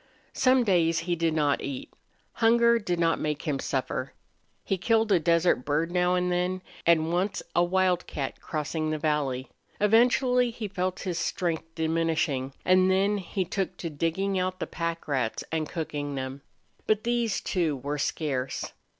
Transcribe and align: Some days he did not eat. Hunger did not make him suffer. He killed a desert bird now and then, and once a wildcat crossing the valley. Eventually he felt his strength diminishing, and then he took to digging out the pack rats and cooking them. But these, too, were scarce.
Some 0.33 0.63
days 0.63 0.97
he 1.01 1.15
did 1.15 1.35
not 1.35 1.61
eat. 1.61 1.93
Hunger 2.33 2.79
did 2.79 2.99
not 2.99 3.19
make 3.19 3.43
him 3.43 3.59
suffer. 3.59 4.13
He 4.63 4.79
killed 4.79 5.11
a 5.11 5.19
desert 5.19 5.63
bird 5.63 5.91
now 5.91 6.15
and 6.15 6.31
then, 6.31 6.63
and 6.87 7.13
once 7.13 7.43
a 7.55 7.63
wildcat 7.63 8.41
crossing 8.41 8.89
the 8.89 8.97
valley. 8.97 9.51
Eventually 9.79 10.49
he 10.49 10.67
felt 10.67 11.01
his 11.01 11.19
strength 11.19 11.75
diminishing, 11.75 12.51
and 12.65 12.89
then 12.89 13.19
he 13.19 13.45
took 13.45 13.77
to 13.77 13.91
digging 13.91 14.39
out 14.39 14.59
the 14.59 14.65
pack 14.65 15.07
rats 15.07 15.43
and 15.51 15.69
cooking 15.69 16.15
them. 16.15 16.41
But 16.87 17.03
these, 17.03 17.39
too, 17.39 17.75
were 17.77 17.99
scarce. 17.99 18.73